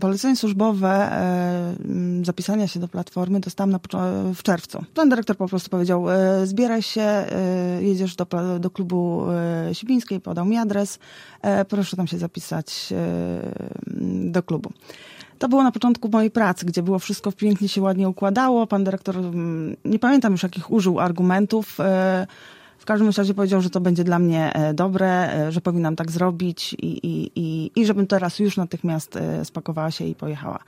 Polecenie 0.00 0.36
służbowe 0.36 0.88
e, 0.88 1.74
zapisania 2.22 2.68
się 2.68 2.80
do 2.80 2.88
platformy 2.88 3.40
dostałam 3.40 3.70
na, 3.70 3.80
w 4.34 4.42
czerwcu. 4.42 4.84
Pan 4.94 5.08
dyrektor 5.08 5.36
po 5.36 5.48
prostu 5.48 5.70
powiedział, 5.70 6.10
e, 6.10 6.46
zbieraj 6.46 6.82
się, 6.82 7.02
e, 7.02 7.26
jedziesz 7.80 8.16
do, 8.16 8.26
do 8.60 8.70
klubu 8.70 9.26
Sibińskiej, 9.72 10.20
podał 10.20 10.44
mi 10.44 10.56
adres, 10.56 10.98
proszę 11.68 11.96
tam 11.96 12.06
się 12.06 12.18
zapisać 12.18 12.92
do 14.24 14.42
klubu. 14.42 14.72
To 15.38 15.48
było 15.48 15.62
na 15.62 15.72
początku 15.72 16.08
mojej 16.08 16.30
pracy, 16.30 16.66
gdzie 16.66 16.82
było 16.82 16.98
wszystko 16.98 17.32
pięknie 17.32 17.68
się 17.68 17.82
ładnie 17.82 18.08
układało. 18.08 18.66
Pan 18.66 18.84
dyrektor, 18.84 19.16
nie 19.84 19.98
pamiętam 19.98 20.32
już 20.32 20.42
jakich 20.42 20.70
użył 20.70 21.00
argumentów, 21.00 21.78
w 22.84 22.86
każdym 22.86 23.10
razie 23.18 23.34
powiedział, 23.34 23.60
że 23.60 23.70
to 23.70 23.80
będzie 23.80 24.04
dla 24.04 24.18
mnie 24.18 24.52
e, 24.54 24.74
dobre, 24.74 25.32
e, 25.32 25.52
że 25.52 25.60
powinnam 25.60 25.96
tak 25.96 26.10
zrobić 26.10 26.72
i, 26.72 27.06
i, 27.06 27.30
i, 27.36 27.70
i 27.76 27.86
żebym 27.86 28.06
teraz 28.06 28.38
już 28.38 28.56
natychmiast 28.56 29.16
e, 29.16 29.44
spakowała 29.44 29.90
się 29.90 30.04
i 30.04 30.14
pojechała. 30.14 30.58